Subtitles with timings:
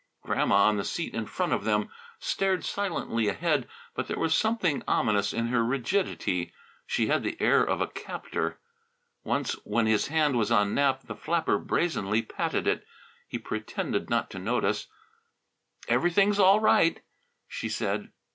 [0.23, 4.81] Grandma, on the seat in front of them, stared silently ahead, but there was something
[4.87, 6.51] ominous in her rigidity.
[6.87, 8.57] She had the air of a captor.
[9.23, 12.83] Once when his hand was on Nap the flapper brazenly patted it.
[13.27, 14.87] He pretended not to notice.
[15.87, 16.99] "Everything's all right,"
[17.47, 18.11] she said.